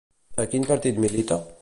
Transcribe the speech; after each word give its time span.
A 0.43 0.47
quin 0.53 0.65
partit 0.71 1.05
milita? 1.05 1.43